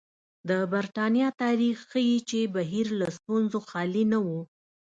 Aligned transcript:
د 0.49 0.51
برېټانیا 0.71 1.27
تاریخ 1.43 1.77
ښيي 1.89 2.17
چې 2.29 2.39
بهیر 2.55 2.87
له 2.99 3.07
ستونزو 3.17 3.59
خالي 3.69 4.03
نه 4.11 4.19
و. 4.25 4.27